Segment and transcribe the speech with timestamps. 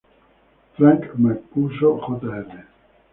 [0.73, 2.63] Frank Mancuso Jr.